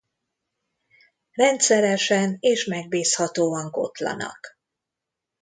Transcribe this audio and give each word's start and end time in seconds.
Rendszeresen 1.31 2.37
és 2.39 2.65
megbízhatóan 2.65 3.71
kotlanak. 3.71 4.57